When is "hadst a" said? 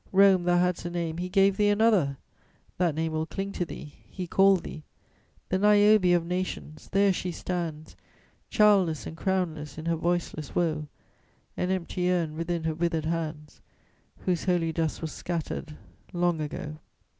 0.57-0.89